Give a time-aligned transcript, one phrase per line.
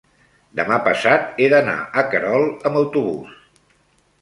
[0.59, 3.37] demà passat he d'anar a Querol amb autobús.